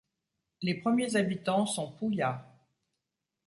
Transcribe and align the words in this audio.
Les 0.63 0.73
premiers 0.73 1.15
habitants 1.15 1.67
sont 1.67 1.91
Pouya. 1.91 2.43